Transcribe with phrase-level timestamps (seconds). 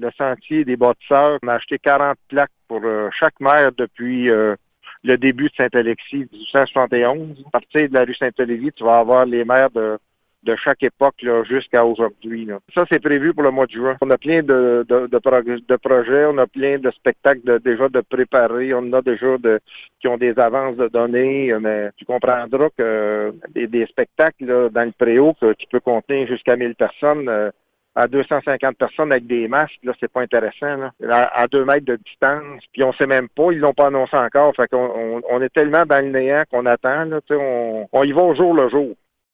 [0.00, 1.38] le sentier des bâtisseurs.
[1.42, 4.54] On a acheté 40 plaques pour euh, chaque maire depuis euh,
[5.04, 7.44] le début de Saint-Alexis, 1871.
[7.46, 9.98] À partir de la rue Saint-Olivier, tu vas avoir les maires de
[10.56, 12.48] chaque époque jusqu'à aujourd'hui.
[12.74, 13.96] Ça, c'est prévu pour le mois de juin.
[14.00, 14.84] On a plein de,
[15.82, 19.60] projets, on a plein de spectacles déjà de préparés, on a déjà de,
[20.00, 22.46] qui ont des avances de données, mais tu comprendras
[22.76, 27.50] que des, spectacles dans le préau qui peut contenir jusqu'à 1000 personnes, euh,
[27.98, 30.90] à 250 personnes avec des masques, là, c'est pas intéressant.
[31.10, 34.54] À, deux mètres de distance, puis on sait même pas, ils l'ont pas annoncé encore.
[34.54, 37.06] Fait qu'on on, est tellement dans le néant qu'on attend.
[37.06, 38.94] Là, on y va au jour le jour.